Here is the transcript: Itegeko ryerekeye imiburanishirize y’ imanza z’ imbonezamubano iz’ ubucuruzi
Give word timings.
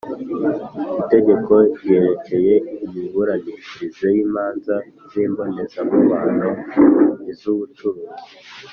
Itegeko 1.01 1.53
ryerekeye 1.77 2.53
imiburanishirize 2.85 4.05
y’ 4.15 4.17
imanza 4.25 4.75
z’ 5.09 5.11
imbonezamubano 5.23 6.49
iz’ 7.31 7.41
ubucuruzi 7.53 8.25